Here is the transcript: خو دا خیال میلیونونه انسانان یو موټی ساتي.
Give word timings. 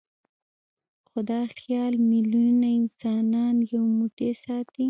خو 1.07 1.19
دا 1.29 1.41
خیال 1.57 1.93
میلیونونه 2.11 2.67
انسانان 2.79 3.55
یو 3.73 3.83
موټی 3.97 4.31
ساتي. 4.43 4.79